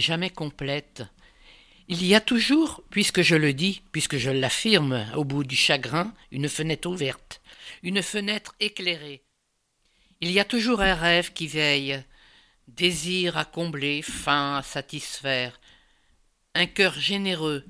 [0.00, 1.02] Jamais complète.
[1.86, 6.14] Il y a toujours, puisque je le dis, puisque je l'affirme, au bout du chagrin,
[6.30, 7.42] une fenêtre ouverte,
[7.82, 9.22] une fenêtre éclairée.
[10.22, 12.02] Il y a toujours un rêve qui veille,
[12.66, 15.60] désir à combler, faim à satisfaire,
[16.54, 17.66] un cœur généreux,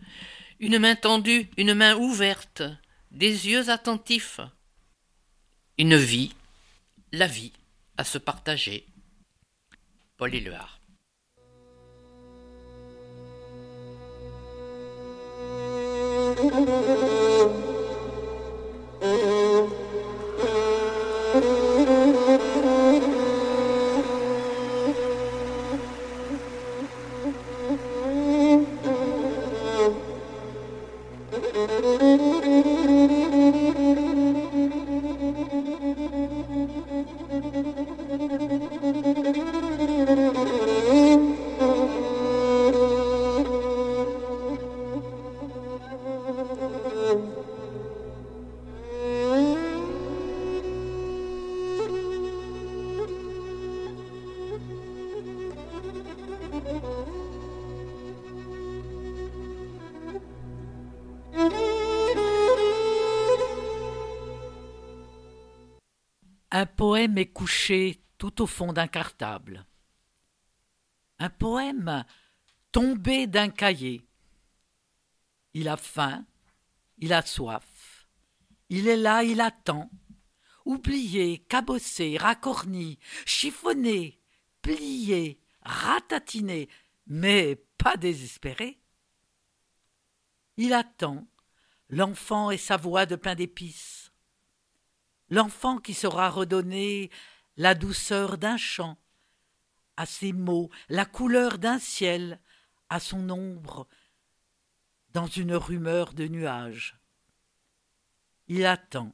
[0.60, 2.62] une main tendue, une main ouverte,
[3.10, 4.40] des yeux attentifs,
[5.78, 6.32] une vie,
[7.10, 7.52] la vie,
[7.96, 8.86] à se partager.
[10.16, 10.79] Paul Éluard.
[16.36, 16.99] Música
[66.60, 69.64] Un poème est couché tout au fond d'un cartable.
[71.18, 72.04] Un poème
[72.70, 74.06] tombé d'un cahier.
[75.54, 76.26] Il a faim,
[76.98, 78.06] il a soif.
[78.68, 79.90] Il est là, il attend.
[80.66, 84.20] Oublié, cabossé, racorni, chiffonné,
[84.60, 86.68] plié, ratatiné,
[87.06, 88.82] mais pas désespéré.
[90.58, 91.26] Il attend
[91.88, 94.09] l'enfant et sa voix de pain d'épices
[95.30, 97.10] l'enfant qui saura redonner
[97.56, 98.98] la douceur d'un chant,
[99.96, 102.40] à ses mots, la couleur d'un ciel,
[102.88, 103.86] à son ombre,
[105.12, 106.96] dans une rumeur de nuages.
[108.48, 109.12] Il attend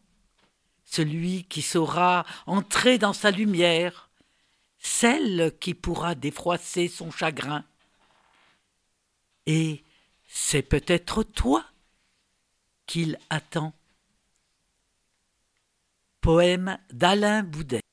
[0.85, 4.09] celui qui saura entrer dans sa lumière,
[4.79, 7.65] celle qui pourra défroisser son chagrin.
[9.47, 9.85] Et
[10.29, 11.65] c'est peut-être toi
[12.87, 13.75] qu'il attend.
[16.27, 17.86] Poème d'Alain Boudet.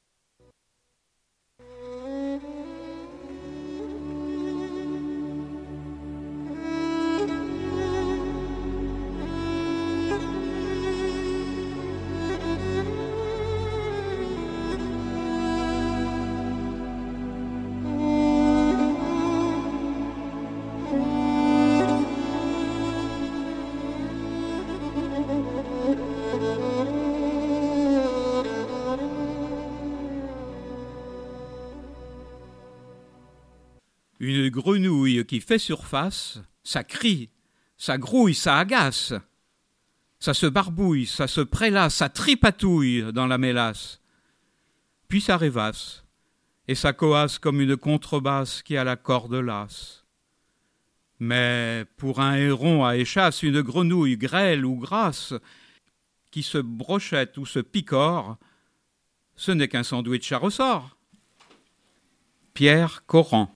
[34.24, 37.30] Une grenouille qui fait surface, ça crie,
[37.76, 39.14] ça grouille, ça agace.
[40.18, 44.00] Ça se barbouille, ça se prélasse, ça tripatouille dans la mélasse.
[45.10, 46.06] Puis ça rêvasse,
[46.70, 50.06] et ça coasse comme une contrebasse qui a la corde lasse.
[51.20, 55.34] Mais pour un héron à échasse, une grenouille grêle ou grasse,
[56.32, 58.38] qui se brochette ou se picore,
[59.36, 60.96] ce n'est qu'un sandwich à ressort.
[62.54, 63.54] Pierre Coran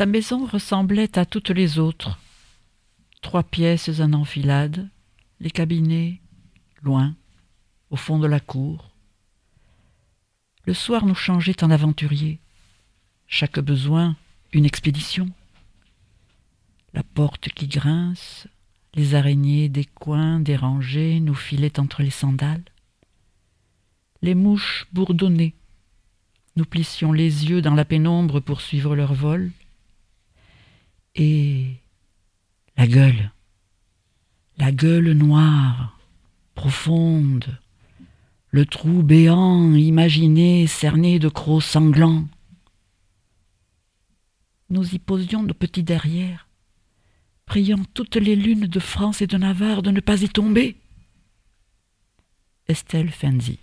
[0.00, 2.18] Ta maison ressemblait à toutes les autres.
[3.20, 4.88] Trois pièces en enfilade,
[5.40, 6.22] les cabinets,
[6.80, 7.14] loin,
[7.90, 8.92] au fond de la cour.
[10.64, 12.40] Le soir nous changeait en aventuriers.
[13.26, 14.16] Chaque besoin,
[14.54, 15.28] une expédition.
[16.94, 18.48] La porte qui grince,
[18.94, 22.64] les araignées des coins dérangés nous filaient entre les sandales.
[24.22, 25.56] Les mouches bourdonnaient.
[26.56, 29.52] Nous plissions les yeux dans la pénombre pour suivre leur vol
[31.14, 31.76] Et
[32.76, 33.32] la gueule,
[34.58, 35.98] la gueule noire,
[36.54, 37.58] profonde,
[38.50, 42.28] le trou béant imaginé cerné de crocs sanglants.
[44.68, 46.48] Nous y posions nos petits derrières,
[47.46, 50.76] priant toutes les lunes de France et de Navarre de ne pas y tomber.
[52.68, 53.58] Estelle Fenzi.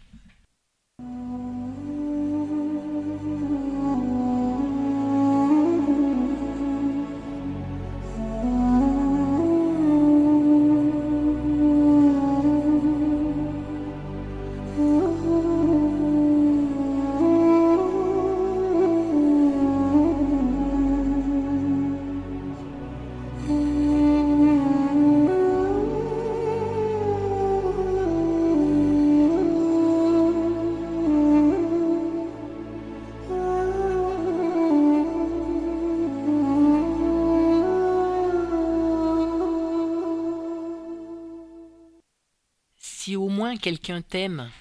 [43.58, 44.52] Quelqu'un t'aime,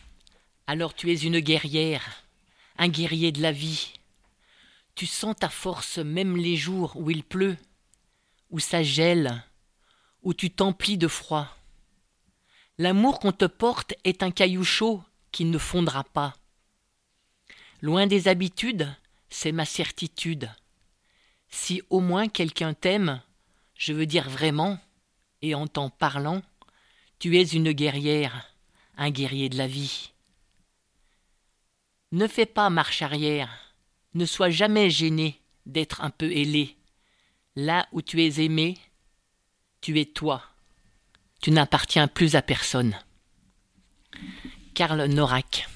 [0.66, 2.24] alors tu es une guerrière,
[2.78, 3.92] un guerrier de la vie.
[4.94, 7.56] Tu sens ta force même les jours où il pleut,
[8.50, 9.44] où ça gèle,
[10.22, 11.48] où tu t'emplis de froid.
[12.78, 15.02] L'amour qu'on te porte est un caillou chaud
[15.32, 16.34] qui ne fondra pas.
[17.82, 18.92] Loin des habitudes,
[19.28, 20.50] c'est ma certitude.
[21.48, 23.22] Si au moins quelqu'un t'aime,
[23.74, 24.78] je veux dire vraiment,
[25.42, 26.42] et en t'en parlant,
[27.18, 28.55] tu es une guerrière,
[28.96, 30.12] un guerrier de la vie.
[32.12, 33.74] Ne fais pas marche arrière,
[34.14, 36.76] ne sois jamais gêné d'être un peu ailé.
[37.56, 38.78] Là où tu es aimé,
[39.80, 40.42] tu es toi.
[41.40, 42.96] Tu n'appartiens plus à personne.
[44.74, 45.68] Karl Norak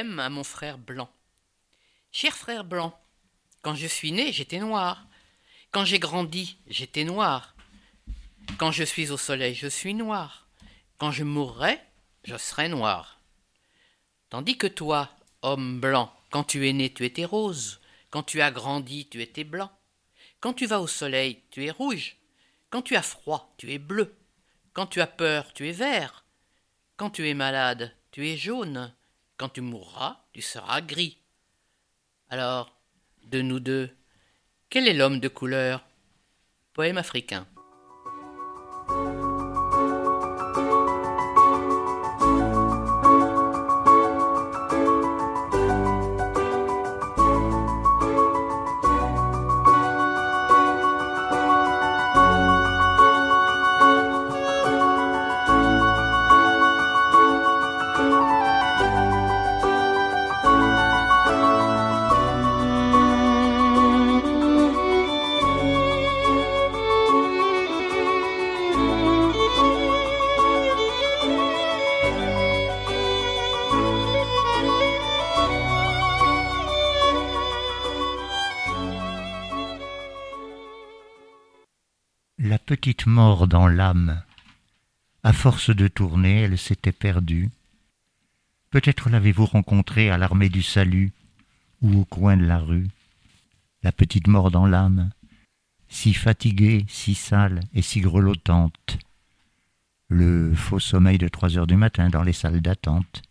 [0.00, 1.10] À mon frère blanc.
[2.10, 2.98] Cher frère blanc,
[3.60, 5.06] quand je suis né, j'étais noir.
[5.72, 7.54] Quand j'ai grandi, j'étais noir.
[8.56, 10.48] Quand je suis au soleil, je suis noir.
[10.96, 11.78] Quand je mourrai,
[12.24, 13.20] je serai noir.
[14.30, 15.10] Tandis que toi,
[15.42, 17.82] homme blanc, quand tu es né, tu étais rose.
[18.08, 19.70] Quand tu as grandi, tu étais blanc.
[20.40, 22.16] Quand tu vas au soleil, tu es rouge.
[22.70, 24.16] Quand tu as froid, tu es bleu.
[24.72, 26.24] Quand tu as peur, tu es vert.
[26.96, 28.94] Quand tu es malade, tu es jaune.
[29.40, 31.16] Quand tu mourras, tu seras gris.
[32.28, 32.78] Alors,
[33.24, 33.88] de nous deux,
[34.68, 35.82] quel est l'homme de couleur?
[36.74, 37.46] Poème africain.
[82.70, 84.22] Petite mort dans l'âme.
[85.24, 87.50] À force de tourner, elle s'était perdue.
[88.70, 91.10] Peut-être l'avez-vous rencontrée à l'armée du salut
[91.82, 92.86] ou au coin de la rue.
[93.82, 95.10] La petite mort dans l'âme,
[95.88, 98.98] si fatiguée, si sale et si grelottante.
[100.06, 103.22] Le faux sommeil de trois heures du matin dans les salles d'attente.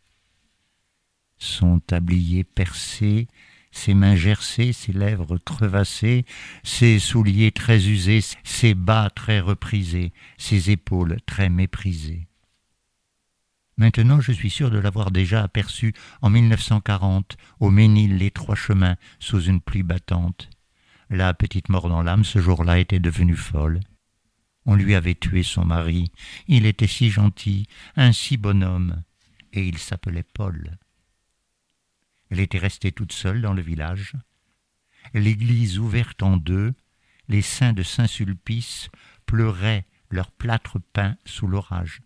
[1.37, 3.29] Son tablier percé,
[3.71, 6.25] ses mains gercées, ses lèvres crevassées,
[6.63, 12.27] ses souliers très usés, ses bas très reprisés, ses épaules très méprisées.
[13.77, 18.97] Maintenant, je suis sûr de l'avoir déjà aperçue en 1940 au Ménil les Trois Chemins
[19.19, 20.49] sous une pluie battante.
[21.09, 23.79] La petite mort dans l'âme ce jour-là était devenue folle.
[24.65, 26.11] On lui avait tué son mari.
[26.47, 29.01] Il était si gentil, un si bonhomme,
[29.53, 30.77] et il s'appelait Paul.
[32.29, 34.13] Elle était restée toute seule dans le village.
[35.13, 36.73] L'église ouverte en deux,
[37.27, 38.89] les saints de Saint-Sulpice
[39.25, 42.01] pleuraient leur plâtre peint sous l'orage.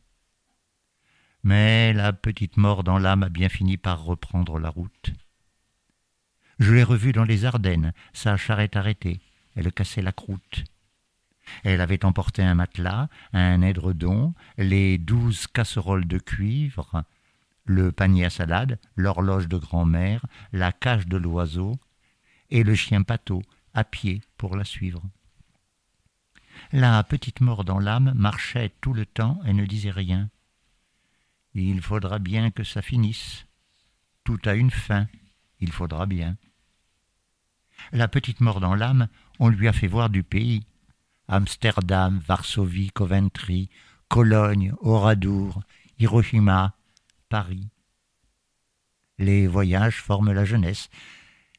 [1.44, 5.12] Mais la petite mort dans l'âme a bien fini par reprendre la route.
[6.60, 9.20] Je l'ai revue dans les Ardennes, sa charrette arrêtée,
[9.56, 10.64] elle cassait la croûte.
[11.64, 17.04] Elle avait emporté un matelas, un édredon, les douze casseroles de cuivre,
[17.66, 21.76] le panier à salade, l'horloge de grand-mère, la cage de l'oiseau,
[22.50, 23.42] et le chien pâteau,
[23.74, 25.02] à pied, pour la suivre.
[26.72, 30.30] La petite mort dans l'âme marchait tout le temps et ne disait rien.
[31.54, 33.46] Il faudra bien que ça finisse.
[34.24, 35.08] Tout a une fin,
[35.60, 36.38] il faudra bien.
[37.92, 39.08] La petite mort dans l'âme,
[39.40, 40.66] on lui a fait voir du pays.
[41.28, 43.70] Amsterdam, Varsovie, Coventry,
[44.10, 45.62] Cologne, Oradour,
[46.00, 46.76] Hiroshima,
[49.18, 50.90] Les voyages forment la jeunesse,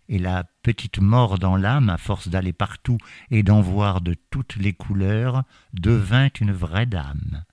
[0.08, 2.98] et la petite mort dans l'âme, à force d'aller partout
[3.30, 7.44] et d'en voir de toutes les couleurs, devint une vraie dame.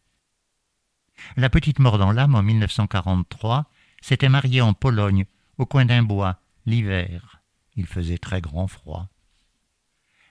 [1.38, 3.70] La petite mort dans l'âme, en 1943,
[4.02, 5.26] s'était mariée en Pologne,
[5.58, 7.42] au coin d'un bois, l'hiver.
[7.76, 9.08] Il faisait très grand froid.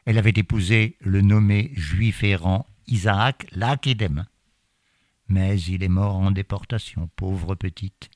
[0.04, 4.26] Elle avait épousé le nommé juif errant Isaac Lakedem.
[5.30, 8.10] Mais il est mort en déportation, pauvre petite,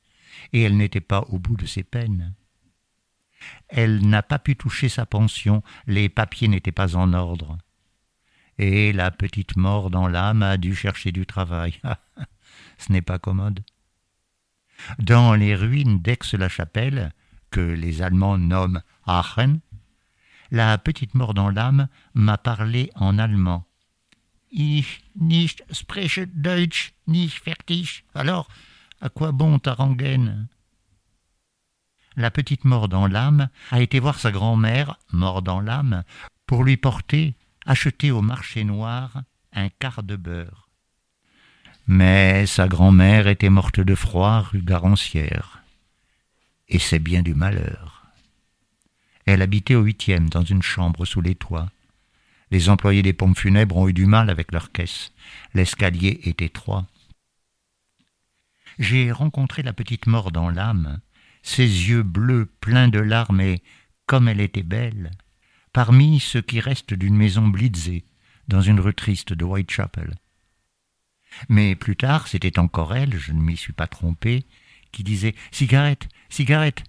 [0.52, 2.34] et elle n'était pas au bout de ses peines.
[3.68, 7.56] Elle n'a pas pu toucher sa pension, les papiers n'étaient pas en ordre.
[8.58, 11.80] Et la petite mort dans l'âme a dû chercher du travail.
[12.78, 13.64] Ce n'est pas commode.
[14.98, 17.12] Dans les ruines d'Aix-la-Chapelle,
[17.50, 19.60] que les Allemands nomment Aachen,
[20.50, 23.64] la petite mort dans l'âme m'a parlé en allemand.
[24.56, 28.04] Ich nicht spreche Deutsch, nicht fertig.
[28.14, 28.46] Alors,
[29.00, 29.76] à quoi bon ta
[32.14, 36.04] La petite mort dans l'âme a été voir sa grand-mère, mort dans l'âme,
[36.46, 37.34] pour lui porter,
[37.66, 40.68] acheter au marché noir, un quart de beurre.
[41.88, 45.64] Mais sa grand-mère était morte de froid rue Garancière.
[46.68, 48.04] Et c'est bien du malheur.
[49.26, 51.70] Elle habitait au huitième, dans une chambre sous les toits.
[52.50, 55.12] Les employés des pompes funèbres ont eu du mal avec leur caisse.
[55.54, 56.86] L'escalier est étroit.
[58.78, 61.00] J'ai rencontré la petite mort dans l'âme,
[61.42, 63.62] ses yeux bleus pleins de larmes et,
[64.06, 65.10] comme elle était belle,
[65.72, 68.04] parmi ce qui reste d'une maison blitzée,
[68.48, 70.14] dans une rue triste de Whitechapel.
[71.48, 74.44] Mais plus tard, c'était encore elle, je ne m'y suis pas trompé,
[74.92, 76.84] qui disait Cigarette, cigarette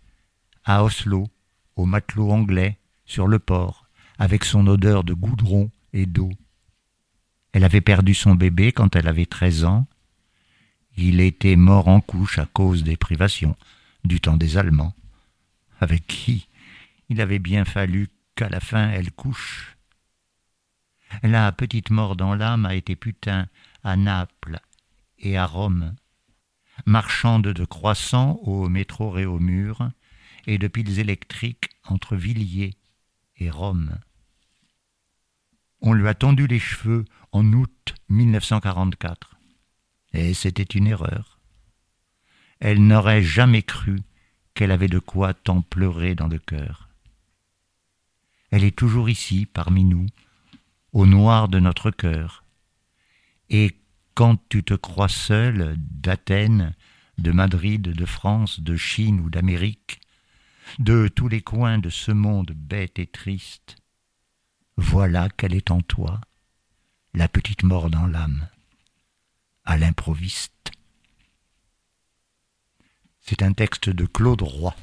[0.63, 1.27] à Oslo,
[1.75, 3.84] au matelot anglais, sur le port,
[4.17, 6.31] avec son odeur de goudron et d'eau.
[7.53, 9.87] Elle avait perdu son bébé quand elle avait treize ans.
[10.97, 13.55] Il était mort en couche à cause des privations
[14.03, 14.93] du temps des Allemands,
[15.79, 16.47] avec qui
[17.09, 19.77] il avait bien fallu qu'à la fin elle couche.
[21.23, 23.47] La petite mort dans l'âme a été putain
[23.83, 24.59] à Naples
[25.19, 25.95] et à Rome,
[26.85, 29.89] marchande de croissants au métro Réaumur,
[30.47, 32.75] et de piles électriques entre Villiers
[33.37, 33.97] et Rome.
[35.81, 39.37] On lui a tendu les cheveux en août 1944.
[40.13, 41.39] Et c'était une erreur.
[42.59, 44.01] Elle n'aurait jamais cru
[44.53, 46.89] qu'elle avait de quoi tant pleurer dans le cœur.
[48.51, 50.05] Elle est toujours ici, parmi nous,
[50.93, 52.45] au noir de notre cœur.
[53.49, 53.75] Et
[54.13, 56.73] quand tu te crois seul d'Athènes,
[57.17, 59.99] de Madrid, de France, de Chine ou d'Amérique,
[60.79, 63.77] de tous les coins de ce monde bête et triste.
[64.77, 66.19] Voilà qu'elle est en toi,
[67.13, 68.47] la petite mort dans l'âme,
[69.63, 70.71] à l'improviste.
[73.21, 74.75] C'est un texte de Claude Roy.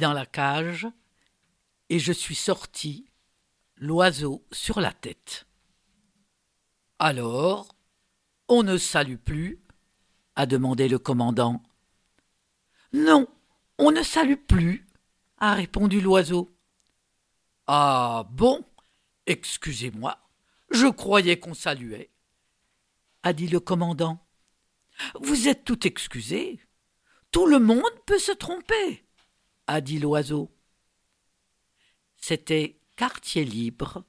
[0.00, 0.88] Dans la cage
[1.88, 3.08] et je suis sorti,
[3.76, 5.46] l'oiseau sur la tête.
[6.98, 7.74] Alors,
[8.48, 9.60] on ne salue plus
[10.40, 11.62] a demandé le commandant.
[12.94, 13.28] Non,
[13.78, 14.86] on ne salue plus,
[15.36, 16.56] a répondu l'oiseau.
[17.66, 18.64] Ah bon,
[19.26, 20.18] excusez-moi,
[20.70, 22.10] je croyais qu'on saluait,
[23.22, 24.26] a dit le commandant.
[25.20, 26.58] Vous êtes tout excusé.
[27.32, 29.04] Tout le monde peut se tromper,
[29.70, 30.50] a dit l'oiseau.
[32.16, 34.02] C'était Quartier libre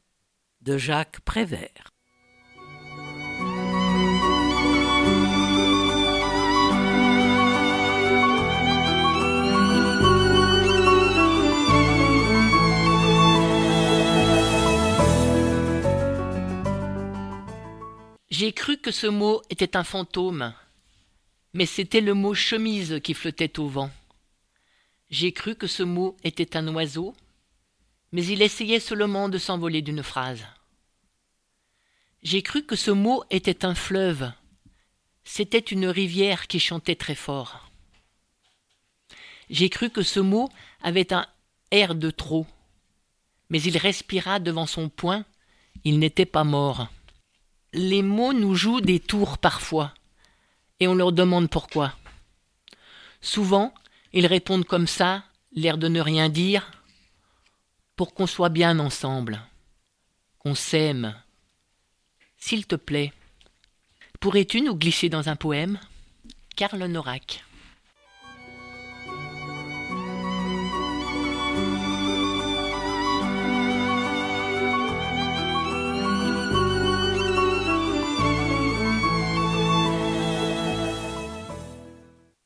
[0.61, 1.93] de Jacques Prévert.
[18.31, 20.55] J'ai cru que ce mot était un fantôme,
[21.53, 23.91] mais c'était le mot chemise qui flottait au vent.
[25.11, 27.15] J'ai cru que ce mot était un oiseau,
[28.11, 30.43] mais il essayait seulement de s'envoler d'une phrase.
[32.23, 34.31] J'ai cru que ce mot était un fleuve,
[35.23, 37.69] c'était une rivière qui chantait très fort.
[39.51, 40.49] J'ai cru que ce mot
[40.81, 41.27] avait un
[41.69, 42.47] air de trop,
[43.49, 45.25] mais il respira devant son poing,
[45.83, 46.87] il n'était pas mort
[47.73, 49.93] les mots nous jouent des tours parfois,
[50.79, 51.93] et on leur demande pourquoi.
[53.21, 53.73] Souvent,
[54.13, 56.71] ils répondent comme ça, l'air de ne rien dire,
[57.95, 59.41] pour qu'on soit bien ensemble,
[60.39, 61.15] qu'on s'aime.
[62.37, 63.13] S'il te plaît,
[64.19, 65.79] pourrais-tu nous glisser dans un poème?
[66.55, 67.43] Karl Norak.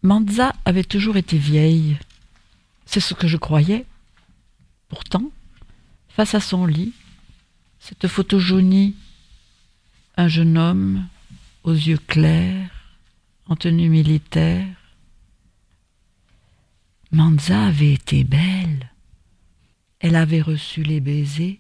[0.06, 1.98] Manza avait toujours été vieille.
[2.86, 3.86] C'est ce que je croyais.
[4.88, 5.32] Pourtant,
[6.10, 6.94] face à son lit,
[7.80, 8.94] cette photo jaunie,
[10.15, 11.08] un jeune homme
[11.63, 12.70] aux yeux clairs,
[13.48, 14.68] en tenue militaire.
[17.12, 18.91] Manza avait été belle.
[20.00, 21.60] Elle avait reçu les baisers,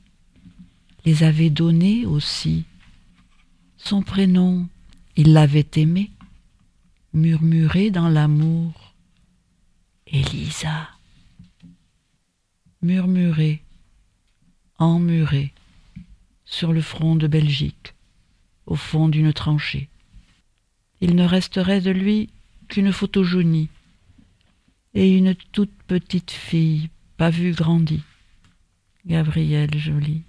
[1.03, 2.65] les avait donnés aussi.
[3.77, 4.67] Son prénom,
[5.15, 6.11] il l'avait aimé
[7.15, 8.93] murmurer dans l'amour.
[10.05, 10.89] Elisa.
[12.81, 13.63] Murmurer,
[14.77, 15.53] emmurer,
[16.43, 17.95] sur le front de Belgique,
[18.65, 19.87] au fond d'une tranchée.
[20.99, 22.29] Il ne resterait de lui
[22.67, 23.69] qu'une photo jaunie
[24.93, 28.03] et une toute petite fille, pas vue grandie,
[29.05, 30.23] Gabrielle jolie.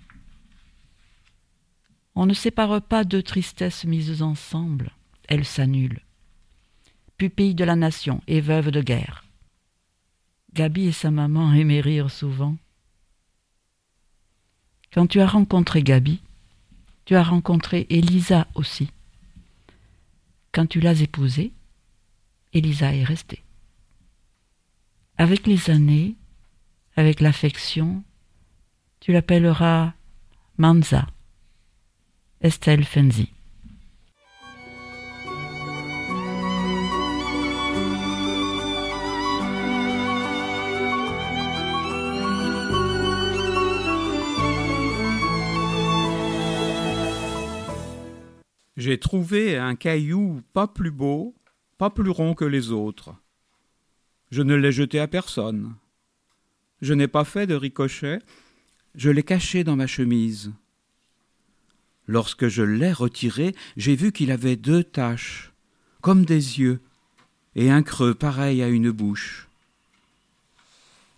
[2.15, 4.93] On ne sépare pas deux tristesses mises ensemble,
[5.29, 6.06] elles s'annulent
[7.17, 9.25] pupille de la nation et veuve de guerre.
[10.53, 12.57] Gabi et sa maman aimaient rire souvent.
[14.93, 16.21] Quand tu as rencontré Gabi,
[17.05, 18.91] tu as rencontré Elisa aussi.
[20.53, 21.53] Quand tu l'as épousée,
[22.53, 23.43] Elisa est restée.
[25.19, 26.15] Avec les années,
[26.97, 28.03] avec l'affection,
[29.01, 29.93] tu l'appelleras
[30.57, 31.07] Manza,
[32.41, 33.31] Estelle Fenzi.
[48.87, 51.35] J'ai trouvé un caillou pas plus beau,
[51.77, 53.17] pas plus rond que les autres.
[54.31, 55.75] Je ne l'ai jeté à personne.
[56.83, 58.21] Je n'ai pas fait de ricochet,
[58.95, 60.53] je l'ai caché dans ma chemise.
[62.07, 65.53] Lorsque je l'ai retiré, j'ai vu qu'il avait deux taches,
[66.01, 66.79] comme des yeux,
[67.57, 69.49] et un creux pareil à une bouche.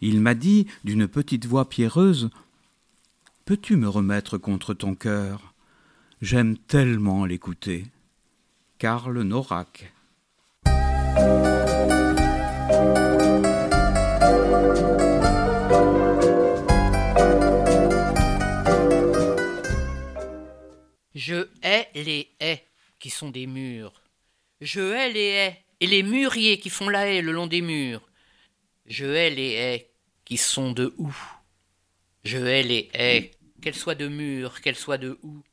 [0.01, 2.31] Il m'a dit, d'une petite voix pierreuse,
[3.45, 5.53] Peux-tu me remettre contre ton cœur?
[6.21, 7.85] J'aime tellement l'écouter.
[8.79, 9.93] Karl Norak.
[21.15, 22.65] Je hais les haies
[22.99, 24.03] qui sont des murs.
[24.61, 28.03] Je hais les haies et les mûriers qui font la haie le long des murs.
[28.87, 29.91] Je hais les haies
[30.25, 31.17] qui sont de houx.
[32.25, 33.31] Je hais les haies,
[33.63, 35.45] qu'elles soient de murs, qu'elles soient de houx.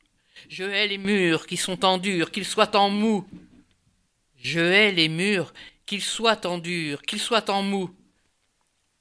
[0.48, 3.26] Je hais les murs qui sont en dur, qu'ils soient en mou.
[4.36, 5.52] Je hais les murs,
[5.86, 7.90] qu'ils soient en dur, qu'ils soient en mou.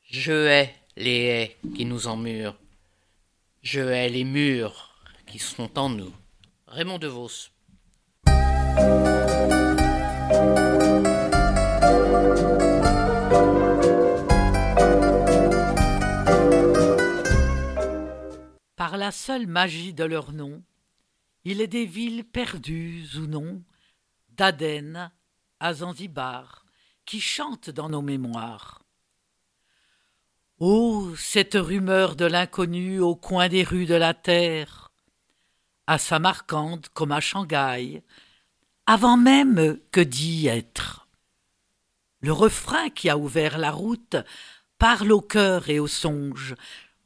[0.09, 2.57] Je hais les haies qui nous emmurent.
[3.61, 4.95] Je hais les murs
[5.27, 6.11] qui sont en nous.
[6.67, 7.49] Raymond DeVos.
[18.75, 20.61] Par la seule magie de leur nom,
[21.45, 23.63] il est des villes perdues ou non,
[24.29, 25.11] d'Aden
[25.59, 26.65] à Zanzibar,
[27.05, 28.81] qui chantent dans nos mémoires.
[30.57, 34.91] Oh, cette rumeur de l'inconnu au coin des rues de la terre,
[35.85, 38.03] à Samarcande comme à Shanghai,
[38.87, 41.07] avant même que d'y être.
[42.21, 44.15] Le refrain qui a ouvert la route
[44.79, 46.55] parle au cœur et au songe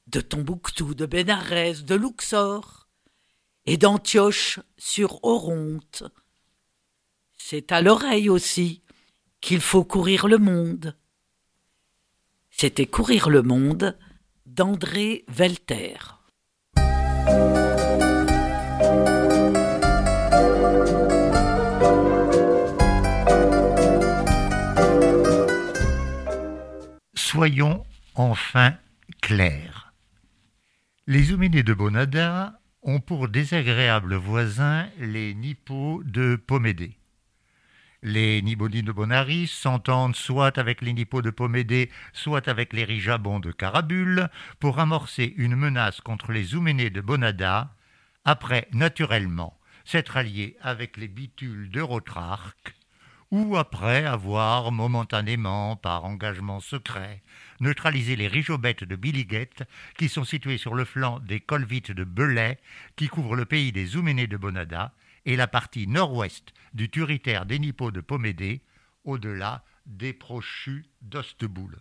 [0.08, 2.78] de Tombouctou, de Bénarès, de Luxor,
[3.69, 6.03] et d'Antioche sur Oronte.
[7.38, 8.82] C'est à l'oreille aussi
[9.41, 10.97] qu'il faut courir le monde.
[12.49, 13.95] C'était Courir le monde
[14.47, 15.97] d'André Velter.
[27.13, 27.84] Soyons
[28.15, 28.73] enfin
[29.21, 29.93] clairs.
[31.05, 36.97] Les Ouménés de Bonada ont pour désagréables voisins les Nippos de Pomédée.
[38.01, 43.41] Les Nibodis de Bonaris s'entendent soit avec les Nippos de Pomédée, soit avec les Rijabons
[43.41, 47.75] de Carabule pour amorcer une menace contre les Ouménés de Bonada,
[48.23, 52.75] après, naturellement, s'être alliés avec les Bitules de Rotrarque,
[53.31, 57.21] ou après avoir momentanément, par engagement secret,
[57.59, 59.63] neutralisé les rijobettes de Biliguette,
[59.97, 62.59] qui sont situées sur le flanc des colvites de Belay,
[62.95, 64.93] qui couvrent le pays des Ouménés de Bonada,
[65.25, 68.61] et la partie nord-ouest du turitaire des de Pomédée,
[69.03, 71.77] au-delà des prochus d'Osteboul.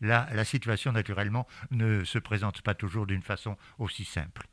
[0.00, 4.46] Là, la situation, naturellement, ne se présente pas toujours d'une façon aussi simple.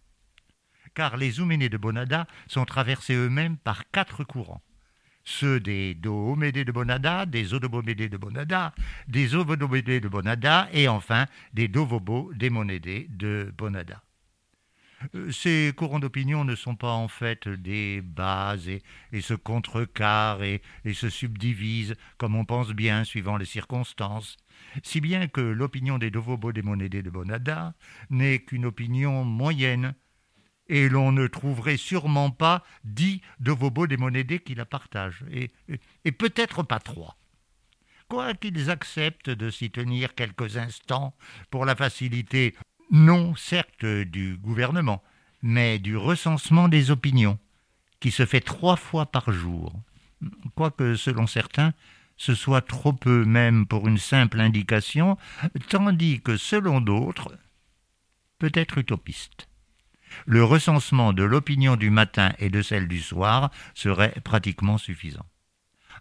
[0.94, 4.62] Car les Ouménés de Bonada sont traversés eux-mêmes par quatre courants.
[5.26, 8.74] Ceux des Doomédés de Bonada, des Odobomédés de Bonada,
[9.08, 14.04] des Ovodomédés de Bonada et enfin des Dovobo démonédés de Bonada.
[15.16, 20.62] Euh, ces courants d'opinion ne sont pas en fait des bases et, se contrecarrent et,
[20.94, 24.38] se subdivisent comme on pense bien suivant les circonstances,
[24.84, 27.74] si bien que l'opinion des Dovobo démonédés de Bonada
[28.10, 29.96] n'est qu'une opinion moyenne,
[30.74, 35.52] et l'on ne trouverait sûrement pas dix Dovobo démonédés qui la partagent, et,
[36.04, 37.16] et peut-être pas trois.
[38.08, 41.14] Quoiqu'ils acceptent de s'y tenir quelques instants
[41.52, 42.56] pour la facilité
[42.90, 45.04] non certes du gouvernement,
[45.44, 47.38] mais du recensement des opinions,
[48.00, 49.80] qui se fait trois fois par jour,
[50.56, 51.74] quoique selon certains,
[52.18, 55.20] ce soit trop peu même pour une simple indication,
[55.70, 57.38] tandis que selon d'autres,
[58.40, 59.48] peut être utopiste.
[60.26, 65.26] Le recensement de l'opinion du matin et de celle du soir serait pratiquement suffisant.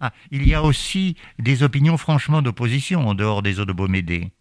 [0.00, 4.32] Ah, il y a aussi des opinions franchement d'opposition en dehors des Odobomédés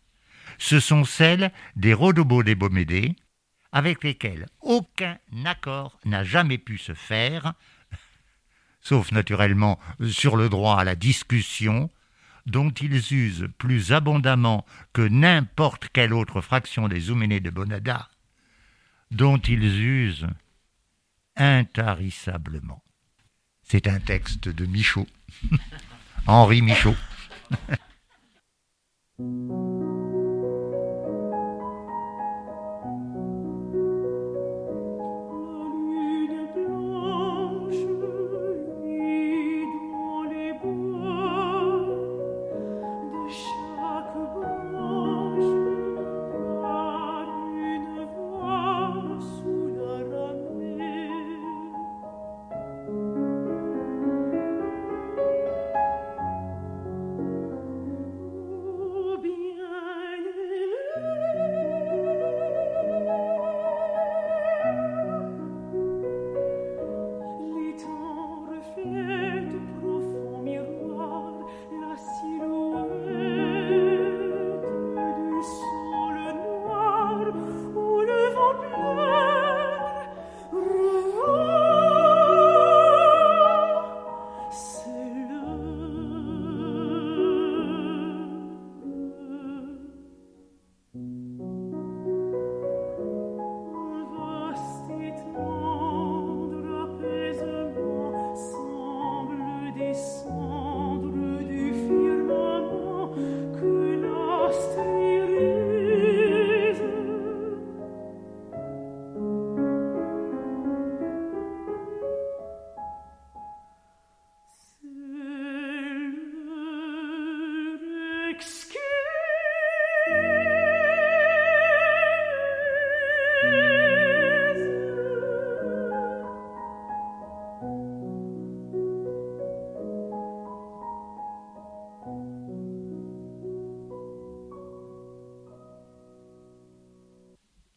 [0.62, 3.15] ce sont celles des Rodobos des Bomédés,
[3.71, 7.53] avec lesquelles aucun accord n'a jamais pu se faire,
[8.81, 11.89] sauf naturellement sur le droit à la discussion,
[12.45, 18.10] dont ils usent plus abondamment que n'importe quelle autre fraction des Ouménés de Bonada,
[19.12, 20.28] dont ils usent
[21.36, 22.84] intarissablement.
[23.63, 25.08] C'est un texte de Michaud,
[26.28, 26.95] Henri Michaud.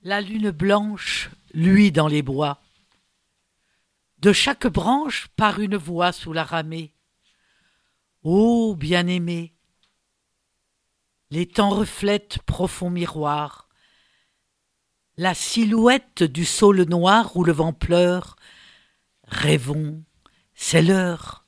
[0.07, 2.61] La lune blanche luit dans les bois.
[4.19, 6.93] De chaque branche part une voix sous la ramée.
[8.23, 9.55] Ô bien-aimé,
[11.31, 13.71] Les temps reflètent profond miroir.
[15.17, 18.37] La silhouette du saule noir où le vent pleure.
[19.27, 20.05] Rêvons,
[20.55, 21.47] c'est l'heure.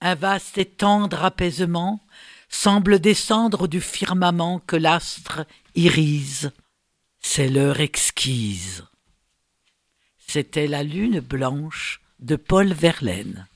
[0.00, 2.02] Un vaste et tendre apaisement
[2.48, 6.50] semble descendre du firmament que l'astre irise.
[7.22, 8.84] C'est l'heure exquise.
[10.18, 13.46] C'était la lune blanche de Paul Verlaine.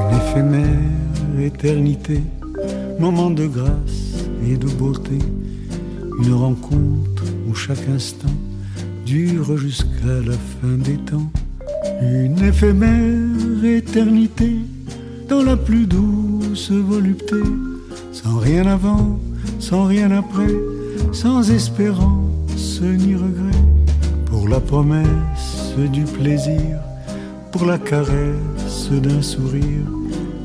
[0.00, 2.20] Une éphémère éternité,
[2.98, 5.18] moment de grâce et de beauté,
[6.18, 8.34] une rencontre où chaque instant
[9.06, 11.30] dure jusqu'à la fin des temps.
[12.02, 14.56] Une éphémère éternité
[15.28, 17.36] dans la plus douce volupté,
[18.10, 19.20] sans rien avant,
[19.60, 20.54] sans rien après,
[21.12, 23.62] sans espérance ni regret,
[24.26, 26.76] pour la promesse du plaisir,
[27.52, 29.86] pour la caresse d'un sourire,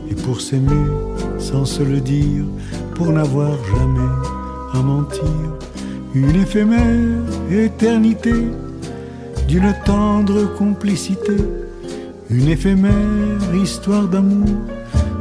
[0.10, 0.88] et pour s'aimer
[1.40, 2.46] sans se le dire,
[2.94, 4.14] pour n'avoir jamais
[4.74, 5.24] à mentir,
[6.14, 8.34] une éphémère éternité
[9.48, 11.36] d'une tendre complicité,
[12.30, 14.48] une éphémère histoire d'amour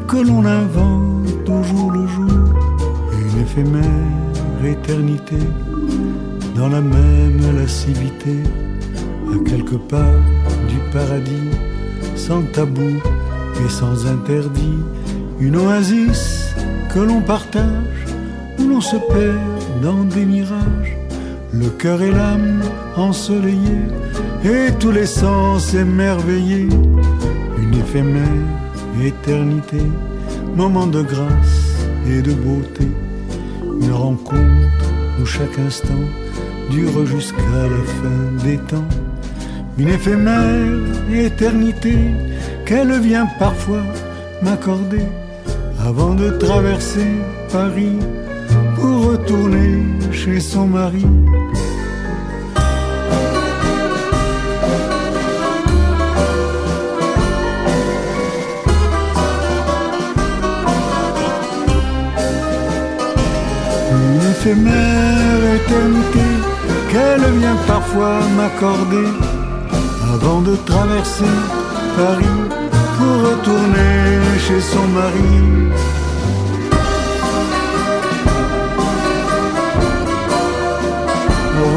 [0.07, 2.55] que l'on invente au jour le jour,
[3.13, 5.39] une éphémère éternité
[6.57, 8.43] dans la même lascivité,
[9.33, 10.21] à quelque part
[10.69, 11.51] du paradis,
[12.17, 13.01] sans tabou
[13.65, 14.79] et sans interdit,
[15.41, 16.55] une oasis
[16.93, 18.07] que l'on partage,
[18.59, 19.39] où l'on se perd
[19.83, 20.80] dans des mirages,
[21.53, 22.63] le cœur et l'âme
[22.97, 23.87] ensoleillés,
[24.45, 26.69] et tous les sens émerveillés,
[27.63, 28.25] une éphémère
[29.05, 29.83] éternité,
[30.55, 32.89] moment de grâce et de beauté,
[33.83, 34.87] une rencontre
[35.21, 36.05] où chaque instant
[36.71, 38.89] dure jusqu'à la fin des temps,
[39.79, 40.79] une éphémère
[41.13, 41.97] éternité
[42.65, 43.83] qu'elle vient parfois
[44.43, 45.07] m'accorder
[45.85, 47.09] avant de traverser
[47.51, 47.99] Paris
[48.77, 49.83] pour retourner
[50.25, 51.07] chez son mari.
[63.93, 66.27] Une éphémère éternité
[66.91, 69.09] qu'elle vient parfois m'accorder
[70.15, 71.35] avant de traverser
[71.97, 72.41] Paris
[72.97, 73.99] pour retourner
[74.47, 75.33] chez son mari.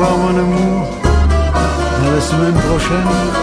[0.03, 3.42] Revoir mon amour, à la semaine prochaine.